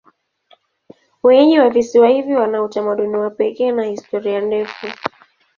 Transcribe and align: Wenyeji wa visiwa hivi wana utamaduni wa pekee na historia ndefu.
Wenyeji 1.23 1.59
wa 1.59 1.69
visiwa 1.69 2.07
hivi 2.07 2.33
wana 2.35 2.63
utamaduni 2.63 3.15
wa 3.15 3.29
pekee 3.29 3.71
na 3.71 3.83
historia 3.83 4.41
ndefu. 4.41 4.87